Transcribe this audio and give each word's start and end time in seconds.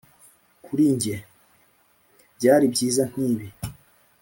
kuri 0.65 0.83
njye. 0.95 1.15
byari 2.37 2.65
byiza 2.73 3.03
nkibi. 3.11 3.47